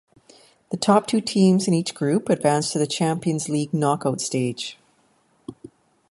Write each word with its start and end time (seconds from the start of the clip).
The 0.71 0.77
top 0.77 1.05
two 1.05 1.21
teams 1.21 1.67
in 1.67 1.75
each 1.75 1.93
group 1.93 2.27
advanced 2.27 2.73
to 2.73 2.79
the 2.79 2.87
Champions 2.87 3.49
League 3.49 3.71
knockout 3.71 4.19
stage. 4.19 4.79